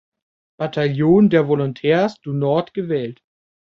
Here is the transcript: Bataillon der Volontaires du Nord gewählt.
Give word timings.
Bataillon 0.57 1.29
der 1.29 1.47
Volontaires 1.47 2.19
du 2.21 2.33
Nord 2.33 2.73
gewählt. 2.73 3.21